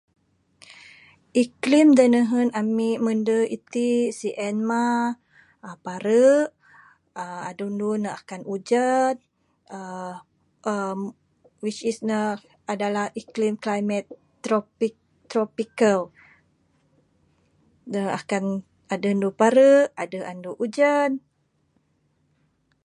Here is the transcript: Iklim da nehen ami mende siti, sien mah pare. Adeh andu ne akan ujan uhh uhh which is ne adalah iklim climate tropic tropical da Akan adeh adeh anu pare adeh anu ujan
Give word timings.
Iklim 1.43 1.87
da 1.97 2.05
nehen 2.13 2.49
ami 2.59 2.89
mende 3.05 3.35
siti, 3.51 3.87
sien 4.19 4.57
mah 4.69 5.11
pare. 5.85 6.23
Adeh 7.49 7.67
andu 7.71 7.89
ne 8.03 8.09
akan 8.19 8.41
ujan 8.55 9.13
uhh 9.79 10.15
uhh 10.71 10.99
which 11.63 11.81
is 11.91 11.99
ne 12.09 12.19
adalah 12.73 13.07
iklim 13.21 13.53
climate 13.65 14.09
tropic 14.45 14.93
tropical 15.31 15.99
da 17.93 18.01
Akan 18.19 18.43
adeh 18.93 18.93
adeh 19.03 19.09
anu 19.15 19.29
pare 19.39 19.69
adeh 20.01 20.23
anu 20.31 20.51
ujan 20.65 21.11